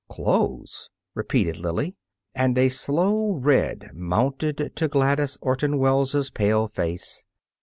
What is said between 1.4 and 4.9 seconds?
Lily. And a slow red mounted to